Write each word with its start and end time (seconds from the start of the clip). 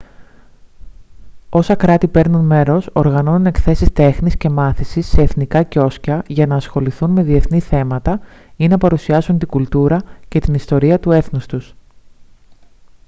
όσα 1.49 1.75
κράτη 1.75 2.07
παίρνουν 2.07 2.45
μέρος 2.45 2.89
οργανώνουν 2.93 3.45
εκθέσεις 3.45 3.91
τέχνης 3.93 4.35
και 4.37 4.49
μάθησης 4.49 5.07
σε 5.07 5.21
εθνικά 5.21 5.63
κιόσκια 5.63 6.23
για 6.27 6.47
να 6.47 6.55
ασχοληθούν 6.55 7.09
με 7.11 7.23
διεθνή 7.23 7.59
θέματα 7.59 8.19
ή 8.55 8.67
να 8.67 8.77
παρουσιάσουν 8.77 9.37
την 9.39 9.47
κουλτούρα 9.47 10.01
και 10.27 10.39
της 10.39 10.55
ιστορία 10.55 10.99
του 10.99 11.11
έθνους 11.11 11.45
τους 11.45 11.75